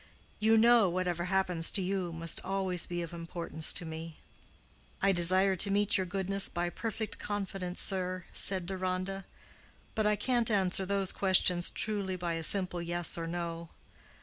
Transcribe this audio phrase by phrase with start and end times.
[0.39, 4.17] You know, whatever happens to you must always be of importance to me."
[4.99, 9.25] "I desire to meet your goodness by perfect confidence, sir," said Deronda.
[9.93, 13.69] "But I can't answer those questions truly by a simple yes or no.